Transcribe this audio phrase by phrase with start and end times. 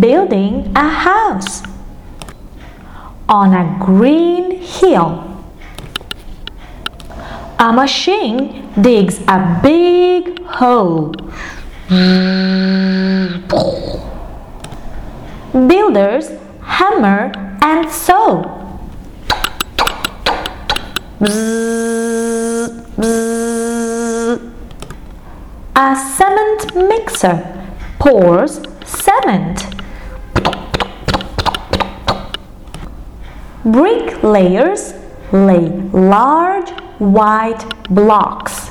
[0.00, 1.62] building a house
[3.28, 5.28] on a green hill.
[7.58, 11.14] A machine digs a big hole.
[15.52, 16.30] Builders
[16.62, 17.32] hammer
[17.62, 18.60] and saw.
[25.74, 27.36] A cement mixer
[27.98, 29.71] pours cement.
[33.64, 34.94] Bricklayers
[35.30, 38.70] lay large white blocks.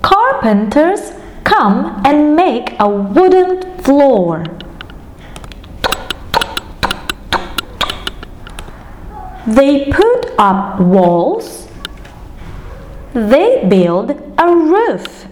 [0.00, 1.12] Carpenters
[1.44, 4.44] come and make a wooden floor.
[9.46, 11.68] They put up walls.
[13.12, 15.26] They build a roof.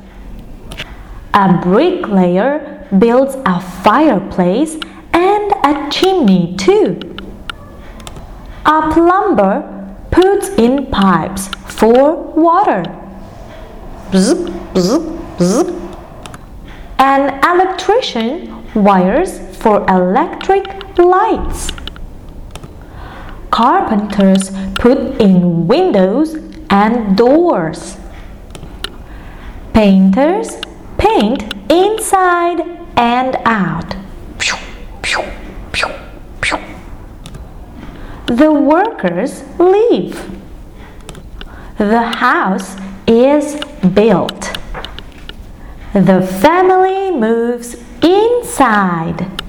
[1.37, 4.77] A bricklayer builds a fireplace
[5.12, 7.00] and a chimney too.
[8.64, 12.84] A plumber puts in pipes for water.
[17.00, 21.72] An electrician wires for electric lights.
[23.50, 26.37] Carpenters put in windows
[26.70, 27.97] and doors.
[29.72, 30.61] Painters
[31.05, 32.60] paint inside
[32.97, 33.94] and out.
[38.27, 40.19] The workers leave.
[41.77, 43.60] The house is
[43.92, 44.42] built.
[45.92, 49.44] The family moves inside.